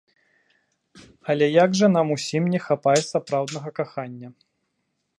Але 1.33 1.45
як 1.63 1.77
жа 1.81 1.87
нам 1.97 2.07
усім 2.17 2.43
не 2.57 2.65
хапае 2.67 2.97
сапраўднага 3.13 3.69
кахання! 3.81 4.27